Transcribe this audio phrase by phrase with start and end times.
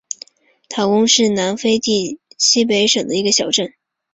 [0.67, 1.79] 塔翁是南非
[2.35, 3.71] 西北省的一个小镇。